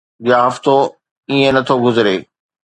يا 0.29 0.37
هفتو 0.47 0.75
ائين 1.29 1.51
نه 1.55 1.61
ٿو 1.67 1.75
گذري 1.85 2.17